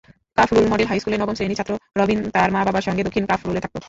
[0.37, 3.75] Kafrul model হাইস্কুলের নবম শ্রেণির ছাত্র রবিন তার মা-বাবার সঙ্গে দক্ষিণ কাফরুলে থাকত।